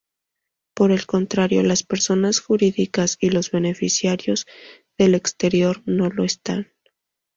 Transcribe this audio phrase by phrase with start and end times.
[0.73, 4.47] Por el contrario, las personas jurídicas y los beneficiarios
[4.97, 6.73] del exterior no lo están.